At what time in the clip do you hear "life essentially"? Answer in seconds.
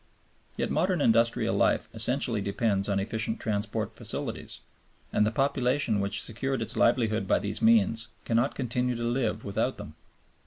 1.55-2.41